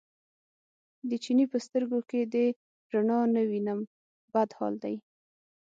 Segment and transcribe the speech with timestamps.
[1.09, 2.45] د چیني په سترګو کې دې
[2.93, 3.79] رڼا نه وینم
[4.33, 4.95] بد حال دی.